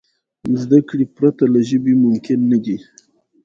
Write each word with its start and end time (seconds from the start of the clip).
زدهکړې 0.61 1.05
پرته 1.15 1.43
له 1.53 1.59
ژبي 1.69 1.93
ممکن 2.05 2.39
نه 2.51 2.57
دي. 2.63 2.77